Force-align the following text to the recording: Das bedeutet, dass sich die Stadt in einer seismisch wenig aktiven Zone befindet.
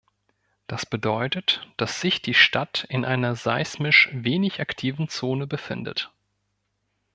Das 0.65 0.87
bedeutet, 0.87 1.69
dass 1.77 2.01
sich 2.01 2.23
die 2.23 2.33
Stadt 2.33 2.87
in 2.89 3.05
einer 3.05 3.35
seismisch 3.35 4.09
wenig 4.11 4.59
aktiven 4.59 5.09
Zone 5.09 5.45
befindet. 5.45 6.11